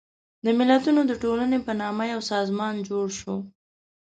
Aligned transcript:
د 0.45 0.47
ملتونو 0.59 1.01
د 1.05 1.11
ټولنې 1.23 1.59
په 1.65 1.71
نامه 1.81 2.03
یو 2.13 2.19
سازمان 2.31 2.75
جوړ 2.89 3.05
شو. 3.19 3.35